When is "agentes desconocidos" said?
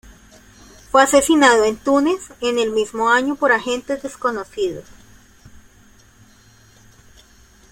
3.51-4.85